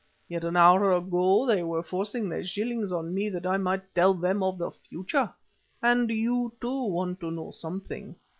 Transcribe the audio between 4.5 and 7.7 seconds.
the future. And you, too, want to know